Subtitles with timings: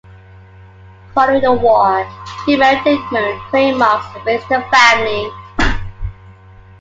[1.13, 2.09] Following the war,
[2.47, 5.29] he married Mary Crain Marks and raised a family.